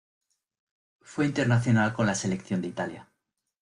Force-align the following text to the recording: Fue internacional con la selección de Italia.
Fue 1.03 1.25
internacional 1.27 1.93
con 1.93 2.07
la 2.07 2.15
selección 2.15 2.59
de 2.59 2.69
Italia. 2.69 3.07